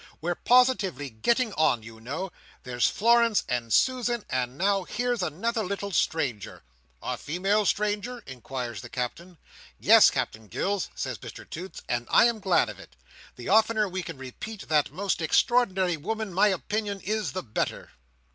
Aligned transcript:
We're 0.19 0.33
positively 0.33 1.11
getting 1.11 1.53
on, 1.53 1.83
you 1.83 1.99
know. 2.01 2.31
There's 2.63 2.87
Florence, 2.89 3.43
and 3.47 3.71
Susan, 3.71 4.25
and 4.31 4.57
now 4.57 4.81
here's 4.81 5.21
another 5.21 5.63
little 5.63 5.91
stranger." 5.91 6.63
"A 7.03 7.17
female 7.17 7.67
stranger?" 7.67 8.23
inquires 8.25 8.81
the 8.81 8.89
Captain. 8.89 9.37
"Yes, 9.79 10.09
Captain 10.09 10.47
Gills," 10.47 10.89
says 10.95 11.19
Mr 11.19 11.47
Toots, 11.47 11.83
"and 11.87 12.07
I'm 12.09 12.39
glad 12.39 12.67
of 12.67 12.79
it. 12.79 12.95
The 13.35 13.49
oftener 13.49 13.87
we 13.87 14.01
can 14.01 14.17
repeat 14.17 14.67
that 14.69 14.91
most 14.91 15.21
extraordinary 15.21 15.97
woman, 15.97 16.33
my 16.33 16.47
opinion 16.47 16.99
is, 17.01 17.33
the 17.33 17.43
better!" 17.43 17.91